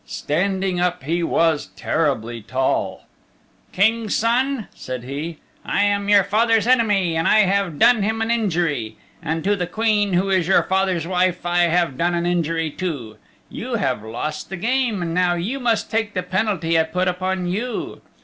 Standing 0.03 0.79
up 0.79 1.03
he 1.03 1.21
was 1.21 1.67
terribly 1.75 2.41
tall. 2.41 3.05
"King's 3.71 4.15
Son," 4.15 4.67
said 4.73 5.03
he, 5.03 5.37
"I 5.63 5.83
am 5.83 6.09
your 6.09 6.23
father's 6.23 6.65
enemy 6.65 7.15
and 7.15 7.27
I 7.27 7.41
have 7.41 7.77
done 7.77 8.01
him 8.01 8.19
an 8.19 8.31
injury. 8.31 8.97
And 9.21 9.43
to 9.43 9.55
the 9.55 9.67
Queen 9.67 10.13
who 10.13 10.31
is 10.31 10.47
your 10.47 10.63
father's 10.63 11.05
wife 11.05 11.45
I 11.45 11.65
have 11.65 11.99
done 11.99 12.15
an 12.15 12.25
injury 12.25 12.71
too. 12.71 13.17
You 13.47 13.75
have 13.75 14.01
lost 14.01 14.49
the 14.49 14.57
game 14.57 15.03
and 15.03 15.13
now 15.13 15.35
you 15.35 15.59
must 15.59 15.91
take 15.91 16.15
the 16.15 16.23
penalty 16.23 16.79
I 16.79 16.81
put 16.85 17.07
upon 17.07 17.45
you. 17.45 18.01